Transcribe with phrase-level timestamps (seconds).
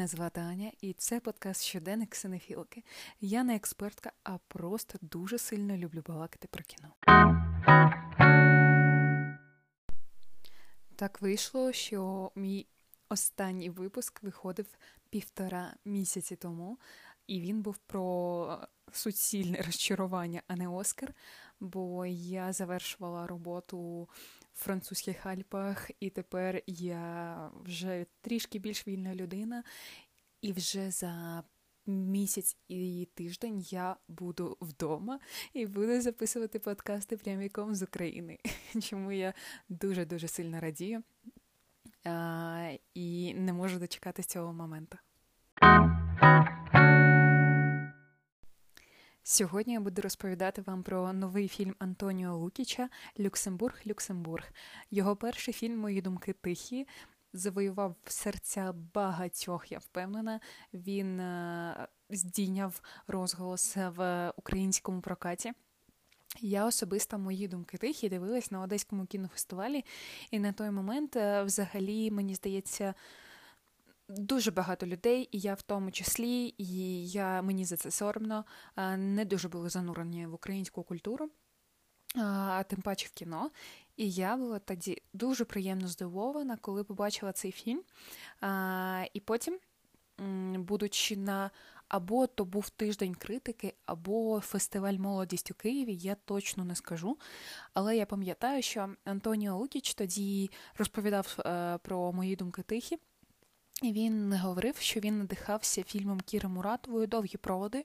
[0.00, 2.84] Мене звати Аня, і це подкаст щоденник Синефілки.
[3.20, 6.94] Я не експертка, а просто дуже сильно люблю балакати про кіно.
[10.96, 12.66] Так вийшло, що мій
[13.08, 14.66] останній випуск виходив
[15.10, 16.78] півтора місяці тому,
[17.26, 18.58] і він був про
[18.92, 21.14] суцільне розчарування, а не Оскар.
[21.60, 24.08] Бо я завершувала роботу
[24.60, 29.64] французьких Альпах, і тепер я вже трішки більш вільна людина,
[30.42, 31.42] і вже за
[31.86, 35.18] місяць і тиждень я буду вдома
[35.52, 38.38] і буду записувати подкасти пряміком з України,
[38.82, 39.34] чому я
[39.68, 41.02] дуже-дуже сильно радію
[42.04, 44.98] а, і не можу дочекати цього моменту.
[49.30, 52.88] Сьогодні я буду розповідати вам про новий фільм Антоніо Лукіча
[53.20, 54.44] Люксембург Люксембург.
[54.90, 56.88] Його перший фільм Мої думки тихі.
[57.32, 60.40] Завоював серця багатьох, я впевнена.
[60.74, 65.52] Він е- здійняв розголос в українському прокаті.
[66.40, 69.84] Я особисто мої думки тихі дивилась на Одеському кінофестивалі,
[70.30, 72.94] і на той момент, е- взагалі, мені здається,
[74.10, 78.44] дуже багато людей, і я в тому числі, і я мені за це соромно,
[78.96, 81.30] не дуже були занурені в українську культуру,
[82.16, 83.50] а тим паче в кіно.
[83.96, 87.82] І я була тоді дуже приємно здивована, коли побачила цей фільм.
[89.14, 89.58] І потім,
[90.54, 91.50] будучи на
[91.88, 97.18] або то був тиждень критики, або фестиваль молодість у Києві, я точно не скажу.
[97.74, 102.98] Але я пам'ятаю, що Антоніо Лукіч тоді розповідав е, про мої думки тихі.
[103.82, 107.84] Він говорив, що він надихався фільмом Кіри Муратової довгі проводи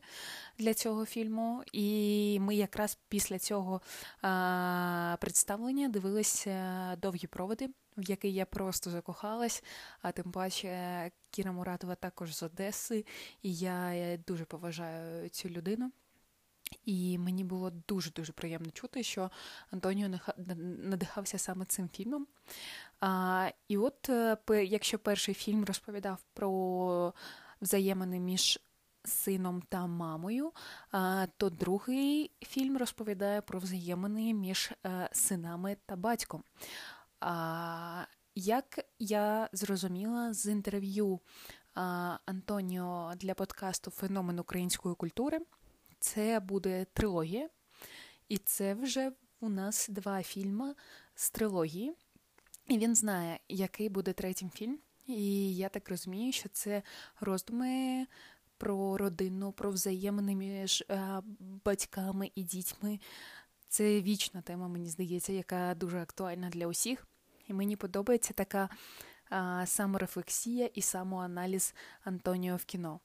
[0.57, 1.63] для цього фільму.
[1.71, 3.81] І ми якраз після цього
[4.21, 9.63] а, представлення дивилися довгі проводи, в який я просто закохалась.
[10.01, 13.05] А тим паче Кіра Муратова також з Одеси,
[13.41, 15.91] і я дуже поважаю цю людину.
[16.85, 19.31] І мені було дуже-дуже приємно чути, що
[19.71, 20.19] Антоніо
[20.83, 22.27] надихався саме цим фільмом.
[22.99, 27.13] А, І от е, якщо перший фільм розповідав про
[27.61, 28.59] взаємини між
[29.03, 30.51] сином та мамою,
[31.37, 36.43] то другий фільм розповідає про взаємини між е, синами та батьком.
[37.19, 41.19] А, Як я зрозуміла з інтерв'ю
[42.25, 45.39] Антоніо для подкасту Феномен української культури,
[45.99, 47.49] це буде трилогія,
[48.29, 50.75] і це вже у нас два фільми
[51.15, 51.95] з трилогії.
[52.67, 54.79] І він знає, який буде третій фільм.
[55.07, 56.81] І я так розумію, що це
[57.21, 58.05] роздуми
[58.57, 61.21] про родину, про взаємини між а,
[61.65, 62.99] батьками і дітьми.
[63.67, 67.07] Це вічна тема, мені здається, яка дуже актуальна для усіх.
[67.47, 68.69] І мені подобається така
[69.29, 72.99] а, саморефлексія і самоаналіз Антоніо в кіно.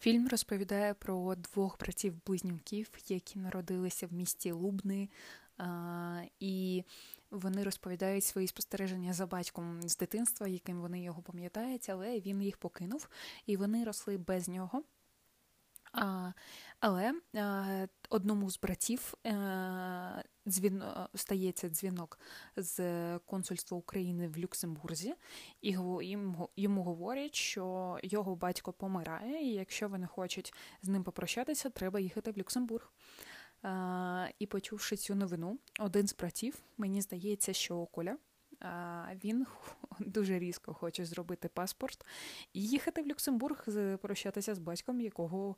[0.00, 5.08] Фільм розповідає про двох братів-близнюків, які народилися в місті Лубни,
[5.58, 6.84] а, і
[7.32, 12.56] вони розповідають свої спостереження за батьком з дитинства, яким вони його пам'ятають, але він їх
[12.56, 13.08] покинув,
[13.46, 14.82] і вони росли без нього.
[15.92, 16.32] А,
[16.80, 20.82] Але а, одному з братів а, е, дзвін,
[21.14, 22.18] стається дзвінок
[22.56, 25.14] з консульства України в Люксембурзі,
[25.60, 31.70] і йому, йому говорять, що його батько помирає, і якщо вони хочуть з ним попрощатися,
[31.70, 32.92] треба їхати в Люксембург.
[33.62, 38.16] А, І почувши цю новину, один з братів, мені здається, що Коля.
[39.24, 39.46] Він
[40.00, 42.06] дуже різко хоче зробити паспорт
[42.52, 43.66] і їхати в Люксембург,
[44.02, 45.56] прощатися з батьком, якого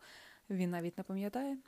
[0.50, 1.59] він навіть не пам'ятає.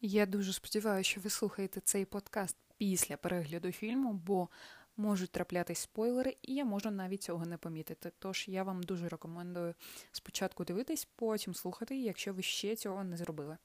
[0.00, 4.48] Я дуже сподіваюся, що ви слухаєте цей подкаст після перегляду фільму, бо
[4.96, 8.12] можуть траплятись спойлери, і я можу навіть цього не помітити.
[8.18, 9.74] Тож я вам дуже рекомендую
[10.12, 13.56] спочатку дивитись, потім слухати, якщо ви ще цього не зробили.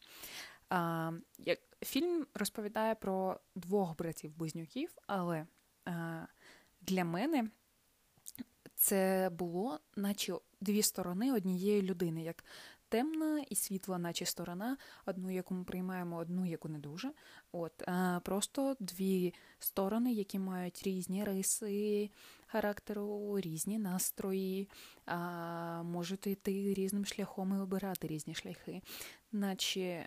[1.38, 5.46] Як, Фільм розповідає про двох братів-близнюків, але
[6.82, 7.50] для мене
[8.76, 12.44] це було, наче дві сторони однієї людини, як
[12.90, 17.12] темна і світла, наче сторона, одну, яку ми приймаємо, одну, яку не дуже.
[17.52, 17.84] От
[18.24, 22.10] Просто дві сторони, які мають різні риси
[22.48, 24.70] характеру, різні настрої,
[25.84, 28.82] можуть йти різним шляхом і обирати різні шляхи,
[29.32, 30.06] наче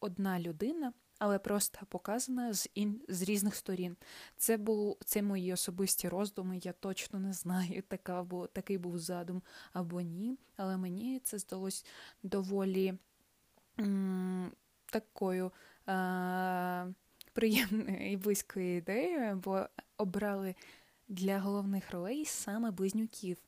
[0.00, 3.00] одна людина але просто показана з ін...
[3.08, 3.96] з різних сторін.
[4.36, 6.58] Це був це мої особисті роздуми.
[6.62, 10.38] Я точно не знаю, така бо такий був задум або ні.
[10.56, 11.86] Але мені це здалось
[12.22, 12.94] доволі
[13.80, 14.52] м-
[14.86, 15.52] такою
[15.86, 16.86] а-
[17.32, 19.66] приємною і близькою ідеєю, бо
[19.96, 20.54] обрали
[21.08, 23.38] для головних ролей саме близнюків.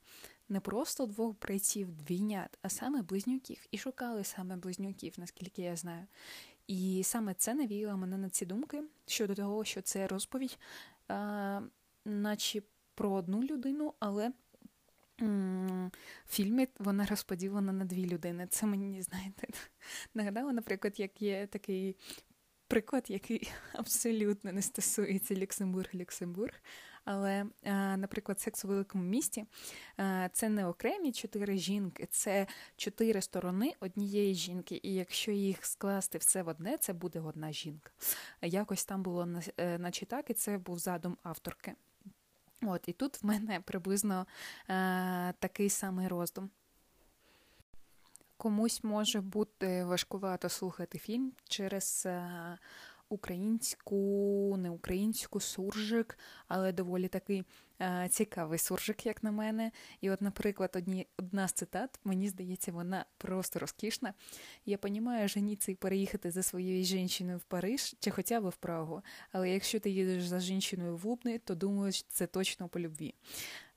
[0.49, 3.67] Не просто двох братів двійнят, а саме близнюків.
[3.71, 6.07] І шукали саме близнюків, наскільки я знаю.
[6.67, 10.59] І саме це навіяло мене на ці думки щодо того, що це розповідь,
[11.09, 11.61] а,
[12.05, 12.63] наче
[12.95, 14.33] про одну людину, але
[15.21, 15.91] в
[16.29, 18.47] фільмі вона розподілена на дві людини.
[18.51, 19.49] Це мені, знаєте,
[20.15, 21.97] нагадало, наприклад, як є такий
[22.69, 26.53] приклад, який абсолютно не стосується Люксембург-Люксембург.
[27.11, 27.47] Але,
[27.97, 29.45] наприклад, секс у великому місті
[30.33, 32.47] це не окремі чотири жінки, це
[32.77, 34.81] чотири сторони однієї жінки.
[34.83, 37.91] І якщо їх скласти все в одне, це буде одна жінка.
[38.43, 41.75] Якось там було е, наче так, і це був задум авторки.
[42.63, 44.27] От, І тут в мене приблизно
[44.69, 46.51] е, такий самий роздум.
[48.37, 52.09] Комусь може бути важкувато слухати фільм через
[54.67, 56.19] е, українську, суржик,
[56.49, 57.45] але доволі такий
[57.81, 59.71] е, цікавий суржик, як на мене.
[60.01, 64.15] І, от, наприклад, одні, одна з цитат, мені здається, вона просто розкішна.
[64.67, 69.03] Я розумію, женіться і переїхати за своєю жінкою в Париж чи хоча б в Прагу.
[69.33, 73.15] Але якщо ти їдеш за жінкою в Лубни, то думаю, це точно по любві.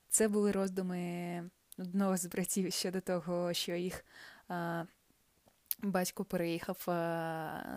[0.08, 4.04] Це були роздуми одного з братів щодо того, що їх.
[4.48, 4.84] А,
[5.82, 6.82] Батько переїхав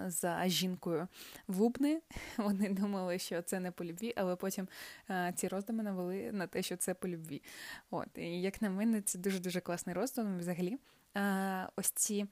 [0.07, 1.07] за жінкою
[1.48, 2.02] в Лубни.
[2.38, 4.68] Вони думали, що це не по любві, але потім
[5.36, 7.44] ці роздуми навели на те, що це по любві.
[7.90, 10.38] От, І як на мене, це дуже-дуже класний роздум.
[10.38, 10.78] Взагалі,
[11.75, 12.25] ось ці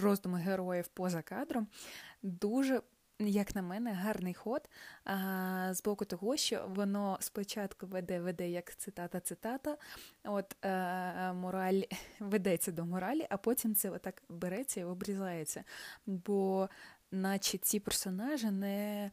[0.00, 1.66] роздуми героїв поза кадром
[2.22, 2.82] дуже
[3.18, 4.68] як на мене, гарний ход
[5.04, 9.76] а, з боку того, що воно спочатку веде, веде як цитата-цитата,
[10.24, 11.82] от а, мораль
[12.20, 15.64] ведеться до моралі, а потім це отак береться і обрізається.
[16.06, 16.68] Бо,
[17.10, 19.10] наче ці персонажі не.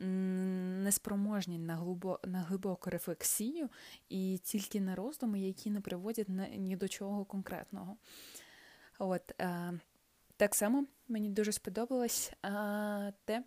[0.00, 3.68] Неспроможні на глибо, на глибоку рефлексію
[4.08, 7.96] і тільки на роздуми, які не приводять ні до чого конкретного.
[8.98, 9.72] От, а,
[10.38, 13.44] так само мені дуже сподобалось а, те,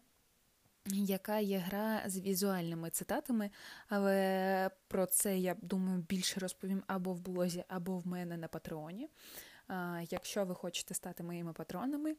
[0.86, 3.50] яка є гра з візуальними цитатами,
[3.88, 9.10] але про це я думаю більше розповім або в блозі, або в мене на патреоні.
[10.10, 12.16] Якщо ви хочете стати моїми патронами,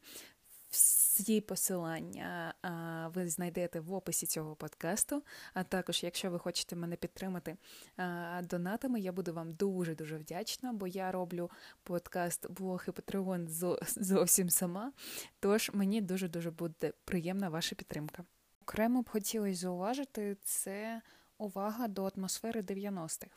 [0.72, 5.22] всі посилання а, ви знайдете в описі цього подкасту.
[5.54, 7.56] А також, якщо ви хочете мене підтримати
[7.96, 11.50] а, донатами, я буду вам дуже-дуже вдячна, бо я роблю
[11.82, 13.48] подкаст блог і Патреон
[13.96, 14.92] зовсім сама.
[15.40, 18.24] Тож мені дуже-дуже буде приємна ваша підтримка.
[18.62, 21.02] Окремо б хотілося зауважити це
[21.38, 23.36] увага до атмосфери 90-х.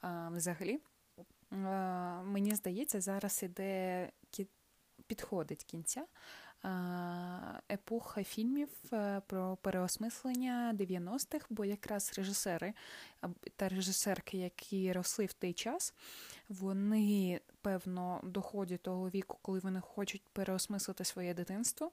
[0.00, 0.80] А, Взагалі,
[2.24, 4.10] мені здається, зараз іде
[5.06, 6.04] підходить кінця
[7.70, 12.74] епоха фільмів е, про переосмислення 90-х, бо якраз режисери
[13.56, 15.94] та режисерки, які росли в той час,
[16.48, 21.90] вони певно доходять того віку, коли вони хочуть переосмислити своє дитинство,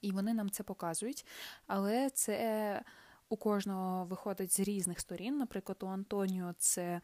[0.00, 1.26] і вони нам це показують.
[1.66, 2.82] Але це
[3.28, 5.38] у кожного виходить з різних сторін.
[5.38, 7.00] Наприклад, у Антоніо це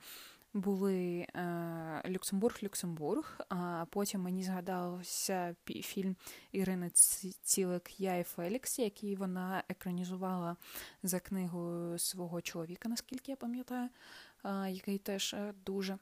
[0.55, 6.17] були е, Люксембург-Люксембург, а потім мені згадався фільм
[6.53, 6.91] Ірини
[7.43, 10.56] Цілик Я і Фелікс, який вона екранізувала
[11.03, 13.88] за книгою свого чоловіка, наскільки я пам'ятаю,
[14.45, 15.99] е, який теж е, дуже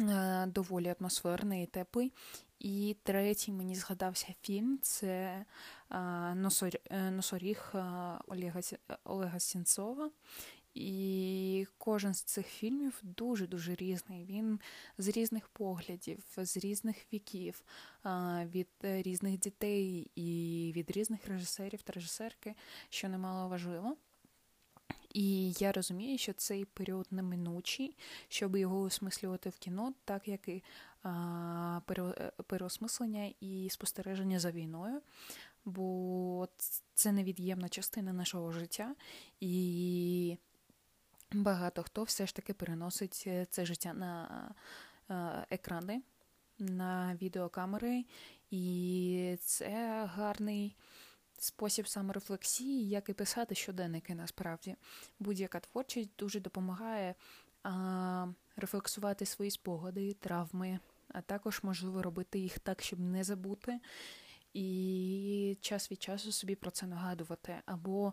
[0.00, 2.12] е, доволі атмосферний і теплий.
[2.58, 5.44] І третій мені згадався фільм це
[6.34, 6.70] Носор...
[6.90, 7.72] Носоріг
[8.26, 8.60] Олега
[9.04, 10.10] Олега Сінцова.
[10.74, 14.24] І кожен з цих фільмів дуже-дуже різний.
[14.24, 14.60] Він
[14.98, 17.62] з різних поглядів, з різних віків,
[18.44, 22.54] від різних дітей і від різних режисерів та режисерки,
[22.88, 23.96] що немало важливо.
[25.14, 27.96] І я розумію, що цей період неминучий,
[28.28, 30.62] щоб його осмислювати в кіно, так як і
[31.02, 31.80] а,
[32.46, 35.00] переосмислення і спостереження за війною,
[35.64, 36.48] бо
[36.94, 38.94] це невід'ємна частина нашого життя.
[39.40, 40.38] І
[41.32, 44.54] багато хто все ж таки переносить е, це життя на
[45.10, 46.02] е, екрани,
[46.58, 48.04] на відеокамери,
[48.50, 50.76] і це гарний
[51.38, 54.76] спосіб саморефлексії, як і писати щоденники насправді.
[55.18, 57.14] Будь-яка творчість дуже допомагає
[57.62, 63.80] а, рефлексувати свої спогади, травми, а також можливо робити їх так, щоб не забути,
[64.54, 68.12] і час від часу собі про це нагадувати, або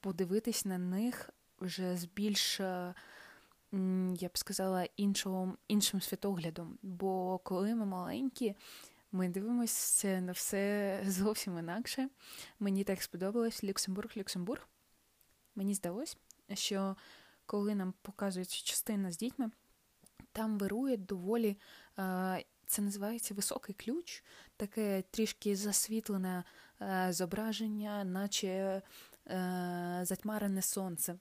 [0.00, 2.94] подивитись на них вже з більш, е,
[4.18, 6.78] я б сказала, іншого, іншим світоглядом.
[6.82, 8.56] Бо коли ми маленькі,
[9.12, 12.08] ми дивимося на все зовсім інакше.
[12.60, 14.68] Мені так сподобалось Люксембург, Люксембург.
[15.54, 16.16] Мені здалось,
[16.54, 16.96] що
[17.46, 19.50] коли нам показують частина з дітьми,
[20.32, 21.58] Там вирує доволі,
[22.66, 24.24] це називається високий ключ,
[24.56, 26.44] таке трішки засвітлене
[27.10, 28.82] зображення, наче
[30.02, 31.18] затьмарене сонце.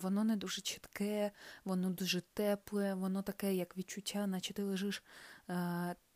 [0.00, 1.30] Воно не дуже чітке,
[1.64, 5.02] воно дуже тепле, воно таке, як відчуття, наче ти лежиш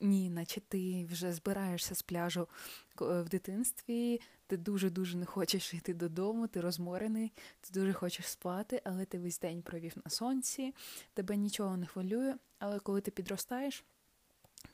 [0.00, 2.48] ні, наче ти вже збираєшся з пляжу
[2.96, 9.04] в дитинстві, ти дуже-дуже не хочеш йти додому, ти розморений, ти дуже хочеш спати, але
[9.04, 10.74] ти весь день провів на сонці,
[11.14, 13.84] тебе нічого не хвилює, але коли ти підростаєш,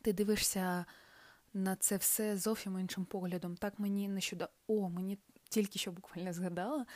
[0.02, 0.84] ти дивишся
[1.54, 3.56] на це все зовсім іншим поглядом.
[3.56, 6.86] Так мені нещодавно, о, мені тільки що буквально згадала,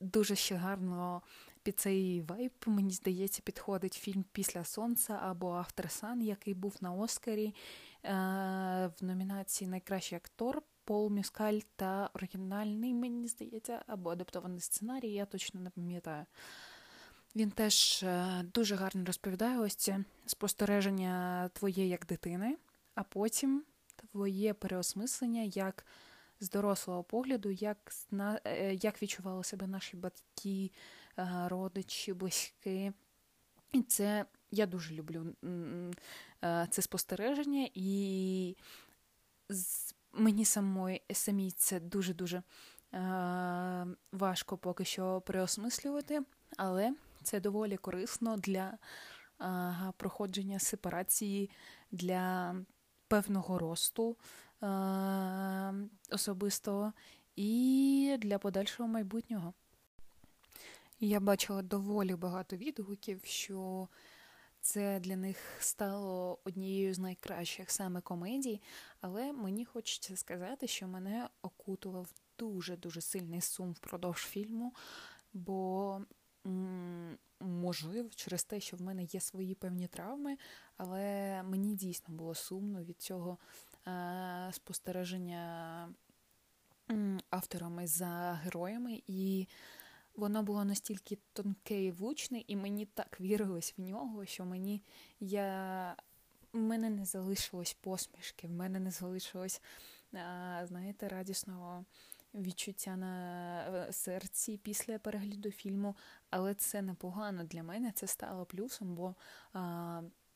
[0.00, 1.22] дуже ще гарно
[1.62, 6.92] під цей вайб, мені здається, підходить фільм Після Сонця або Автор Сан, який був на
[6.92, 10.62] Оскарі е- в номінації Найкращий актор.
[10.84, 16.26] Пол Мюскаль та оригінальний, мені здається, або адаптований сценарій, я точно не пам'ятаю.
[17.36, 22.56] Він теж е, дуже гарно розповідає ось це спостереження твоє як дитини,
[22.94, 23.64] а потім
[23.96, 25.86] твоє переосмислення як
[26.40, 27.92] з дорослого погляду, як
[28.44, 30.72] е, як відчували себе наші батьки,
[31.18, 32.92] е, родичі, близькі.
[33.72, 35.26] І це я дуже люблю
[36.70, 38.56] це спостереження, і
[40.12, 42.42] мені самої самій це дуже-дуже
[44.12, 46.20] важко поки що переосмислювати,
[46.56, 48.78] але це доволі корисно для
[49.96, 51.50] проходження сепарації,
[51.90, 52.54] для
[53.08, 54.16] певного росту
[56.10, 56.92] особистого
[57.36, 59.54] і для подальшого майбутнього.
[61.00, 63.88] Я бачила доволі багато відгуків, що
[64.60, 68.62] це для них стало однією з найкращих саме комедій,
[69.00, 74.74] але мені хочеться сказати, що мене окутував дуже-дуже сильний сум впродовж фільму,
[75.32, 76.00] бо
[77.40, 80.36] можливо, через те, що в мене є свої певні травми,
[80.76, 83.69] але мені дійсно було сумно від цього е,
[84.52, 85.88] спостереження
[87.30, 89.48] авторами за героями, і
[90.14, 94.82] воно було настільки тонке і влучне, і мені так вірилось в нього, що мені
[95.20, 95.96] я.
[96.52, 99.62] В мене не залишилось посмішки, в мене не залишилось,
[100.62, 101.84] знаєте, радісного
[102.34, 105.96] відчуття на е, серці після перегляду фільму,
[106.30, 107.92] але це непогано для мене.
[107.94, 109.14] Це стало плюсом, бо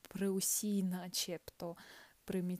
[0.07, 1.77] при усій, начебто,
[2.25, 2.59] примі...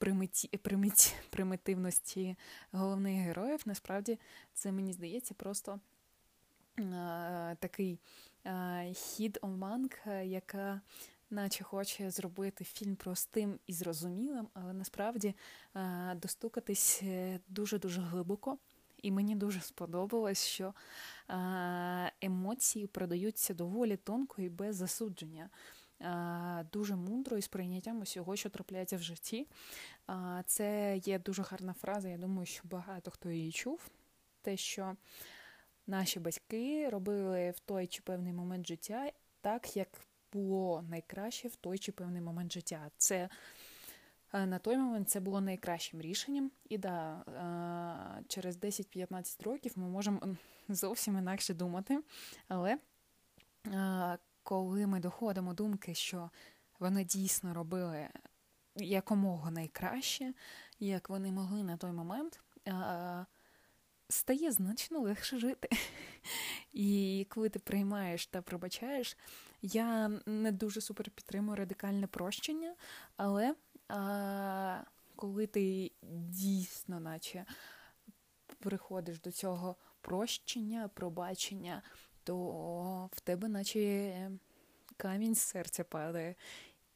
[0.00, 0.48] Примиті...
[0.48, 1.12] Примиті...
[1.30, 2.36] примітивності
[2.72, 4.18] головних героїв, насправді
[4.54, 5.80] це мені здається просто
[6.78, 7.98] а, такий
[8.44, 9.90] а, хід оманг,
[10.24, 10.80] яка
[11.30, 15.34] наче хоче зробити фільм простим і зрозумілим, але насправді
[15.76, 18.58] е, достукатись е, дуже-дуже глибоко.
[19.02, 20.74] І мені дуже сподобалось, що
[21.28, 25.50] е, емоції продаються доволі тонко і без засудження.
[26.72, 29.46] Дуже мудро і з прийняттям усього, що трапляється в житті.
[30.46, 32.08] Це є дуже гарна фраза.
[32.08, 33.88] Я думаю, що багато хто її чув.
[34.42, 34.96] Те, що
[35.86, 39.88] наші батьки робили в той чи певний момент життя так, як
[40.32, 42.90] було найкраще в той чи певний момент життя.
[42.96, 43.28] Це
[44.32, 47.22] е, на той момент це було найкращим рішенням, і да,
[48.20, 50.36] е, через 10-15 років ми можемо
[50.68, 52.00] зовсім інакше думати.
[52.48, 52.78] Але
[53.66, 56.30] е, коли ми доходимо думки, що
[56.78, 58.08] вони дійсно робили
[58.76, 60.34] якомога найкраще,
[60.78, 62.40] як вони могли на той момент,
[64.08, 65.68] стає значно легше жити.
[66.72, 69.16] І коли ти приймаєш та пробачаєш,
[69.62, 72.74] я не дуже супер підтримую радикальне прощення,
[73.16, 73.54] але
[75.16, 75.92] коли ти
[76.28, 77.44] дійсно, наче
[78.58, 81.82] приходиш до цього прощення, пробачення,
[82.24, 84.30] то в тебе, наче
[84.96, 86.34] камінь з серця падає.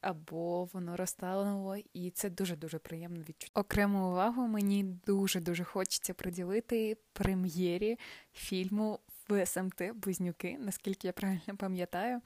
[0.01, 3.61] Або воно розтануло, і це дуже-дуже приємно відчуття.
[3.61, 7.99] Окрему увагу мені дуже-дуже хочеться приділити прем'єрі
[8.33, 12.21] фільму в СМТ Близнюки, наскільки я правильно пам'ятаю.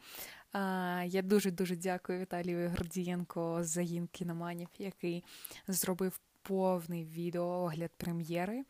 [1.06, 5.24] Я дуже-дуже дякую Віталію Гордієнко з загін кіноманів, який
[5.68, 8.64] зробив повний відеоогляд прем'єри.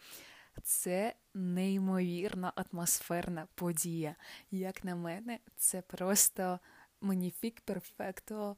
[0.64, 4.16] Це неймовірна атмосферна подія.
[4.52, 6.60] Як на мене, це просто
[7.02, 8.56] маніфік перфекто.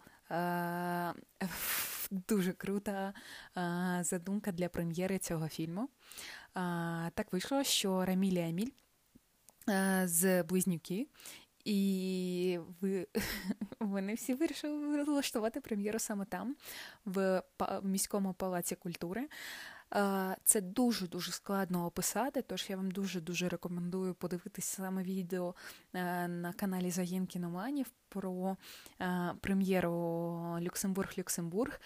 [2.12, 3.14] Дуже крута
[4.04, 5.90] задумка для прем'єри цього фільму.
[7.14, 8.72] Так вийшло, що Рамілі Аміль
[10.08, 11.08] з близнюки,
[11.66, 12.60] і
[13.80, 16.56] вони всі вирішили влаштувати прем'єру саме там,
[17.06, 17.44] в
[17.84, 19.28] міському палаці культури.
[20.44, 25.56] Це дуже-дуже складно описати, тож я вам дуже-дуже рекомендую подивитися саме відео
[25.94, 28.58] е, на каналі Загін Кіноманів про
[29.02, 29.92] е, прем'єру
[30.62, 31.80] Люксембург-Люксембург.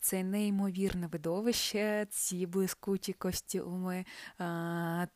[0.00, 4.04] Це неймовірне видовище, ці блискуті костюми,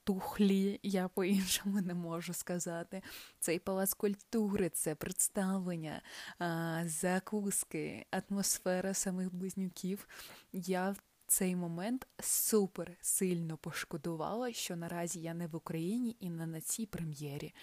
[0.04, 3.02] тухлі, я по-іншому не можу сказати.
[3.38, 6.02] Цей палац культури, це представлення,
[6.84, 10.08] закуски, атмосфера самих близнюків.
[10.52, 10.94] Я
[11.26, 16.87] цей момент супер сильно пошкодувала, що наразі я не в Україні і не на цій
[16.87, 17.54] прем'єрі.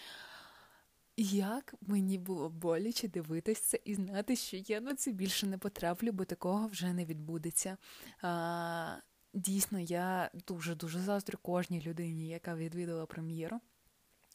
[1.18, 6.26] Як мені було боляче дивитися і знати, що я на це більше не потраплю, бо
[6.26, 7.78] такого вже не відбудеться.
[8.22, 8.98] А,
[9.34, 13.60] Дійсно, я дуже-дуже заздрю кожній людині, яка відвідала прем'єру.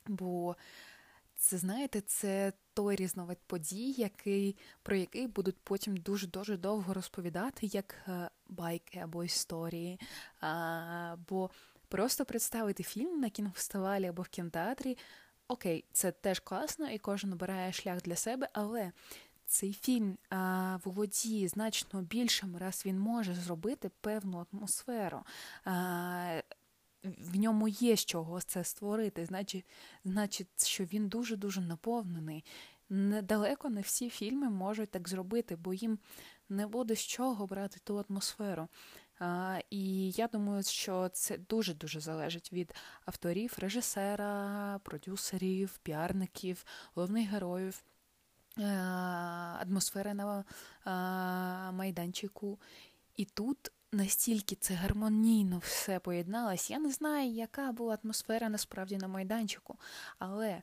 [0.06, 0.56] Бо
[1.37, 7.94] це, знаєте, це той різновид подій, який, про який будуть потім дуже-дуже довго розповідати, як
[8.08, 10.00] е, байки або історії.
[11.28, 11.50] Бо
[11.88, 14.96] просто представити фільм на кінофестивалі або в кінотеатрі
[15.48, 18.92] окей, це теж класно, і кожен обирає шлях для себе, але
[19.46, 25.22] цей фільм а, володіє значно більшим, раз він може зробити певну атмосферу.
[25.64, 26.40] А,
[27.02, 29.64] в ньому є з чого це створити, значить,
[30.04, 32.44] значить, що він дуже-дуже наповнений.
[32.88, 35.98] Недалеко не всі фільми можуть так зробити, бо їм
[36.48, 38.68] не буде з чого брати ту атмосферу.
[39.18, 42.74] А, І я думаю, що це дуже-дуже залежить від
[43.06, 46.64] авторів, режисера, продюсерів, піарників,
[46.94, 47.84] головних героїв,
[49.60, 50.44] атмосфери на
[51.72, 52.58] майданчику.
[53.16, 56.70] І тут настільки це гармонійно все поєдналось.
[56.70, 59.78] Я не знаю, яка була атмосфера насправді на майданчику,
[60.18, 60.62] але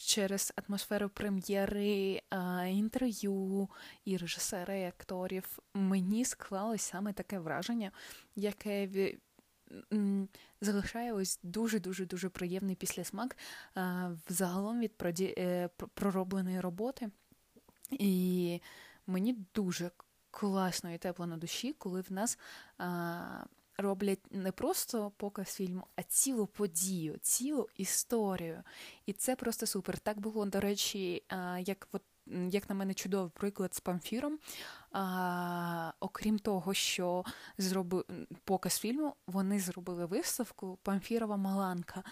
[0.00, 2.22] через атмосферу прем'єри,
[2.66, 3.68] інтерв'ю
[4.04, 7.92] і режисера, і акторів мені склалось саме таке враження,
[8.36, 8.88] яке
[10.60, 13.36] залишає ось дуже-дуже дуже приємний післясмак
[14.28, 17.10] взагалом від е, проробленої роботи.
[17.90, 18.60] І
[19.06, 19.90] мені дуже
[20.30, 22.38] класно і тепло на душі, коли в нас
[23.78, 28.62] роблять не просто показ фільму, а цілу подію, цілу історію.
[29.06, 29.98] І це просто супер.
[29.98, 31.22] Так було, до речі,
[31.58, 32.02] як от.
[32.50, 34.38] Як на мене, чудовий приклад з памфіром.
[34.92, 37.24] А, Окрім того, що
[37.58, 38.04] зробив
[38.44, 42.02] показ фільму, вони зробили виставку Памфірова Маланка.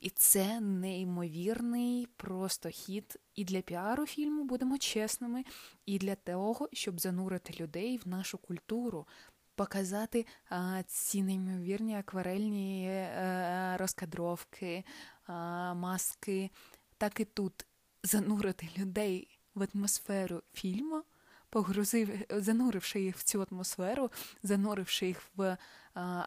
[0.00, 5.44] І це неймовірний просто хід і для піару фільму, будемо чесними,
[5.86, 9.06] і для того, щоб занурити людей в нашу культуру,
[9.54, 14.84] показати а, ці неймовірні акварельні а, е, розкадровки,
[15.26, 16.50] а, маски,
[16.98, 17.66] так і тут
[18.02, 21.02] занурити людей в атмосферу фільму,
[21.50, 24.10] погрузив, зануривши їх в цю атмосферу,
[24.42, 25.56] зануривши їх в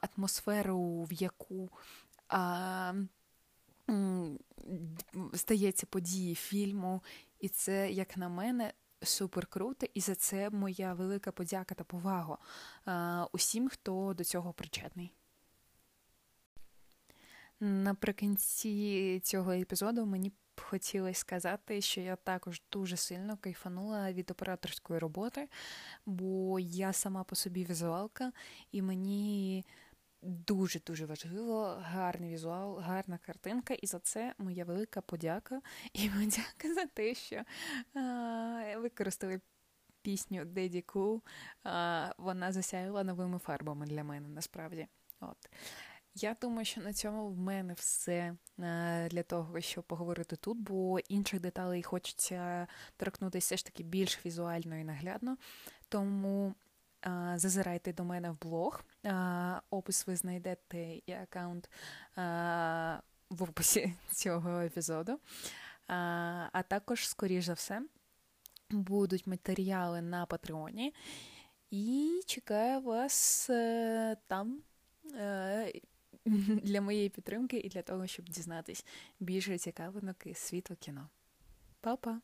[0.02, 1.70] атмосферу, в яку
[5.34, 7.04] стається події фільму,
[7.40, 12.38] і це, як на мене, супер круто, і за це моя велика подяка та повага
[13.32, 15.14] усім, хто до цього причетний.
[17.60, 25.00] Наприкінці цього епізоду мені б хотілося сказати, що я також дуже сильно кайфанула від операторської
[25.00, 25.50] роботи,
[26.06, 28.32] бо я сама по собі візуалка,
[28.72, 29.66] і мені
[30.24, 35.62] дуже-дуже важливо гарний візуал, гарна картинка, і за це моя велика подяка.
[35.94, 37.44] І подяка за те, що
[37.94, 39.42] а, використали
[40.02, 41.22] пісню Деді Cool,
[41.64, 44.88] а, вона засяяла новими фарбами для мене насправді.
[45.20, 45.38] От.
[46.16, 48.36] Я думаю, що на цьому в мене все
[49.10, 54.78] для того, щоб поговорити тут, бо інших деталей хочеться торкнутися все ж таки більш візуально
[54.78, 55.38] і наглядно.
[55.90, 56.56] Тому
[57.36, 58.84] Зазирайте до мене в блог.
[59.70, 61.70] Опис ви знайдете і аккаунт
[63.30, 65.20] в описі цього епізоду.
[65.88, 67.82] А також, скоріш за все,
[68.70, 70.94] будуть матеріали на Патреоні.
[71.72, 74.62] І чекаю вас е, там
[75.16, 75.74] е,
[76.64, 78.86] для моєї підтримки і для того, щоб дізнатись
[79.20, 81.10] більше цікавинок із світу кіно.
[81.82, 82.22] Па-па!